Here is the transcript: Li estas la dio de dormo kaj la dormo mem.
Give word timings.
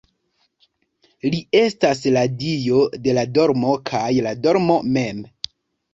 Li 1.33 1.41
estas 1.59 2.01
la 2.17 2.23
dio 2.45 2.81
de 3.07 3.27
dormo 3.37 3.75
kaj 3.91 4.05
la 4.29 4.37
dormo 4.47 4.79
mem. 4.97 5.25